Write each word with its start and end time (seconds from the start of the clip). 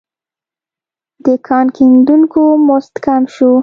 د 1.23 1.25
کان 1.47 1.65
کیندونکو 1.75 2.41
مزد 2.67 2.93
کم 3.05 3.23
شو. 3.35 3.51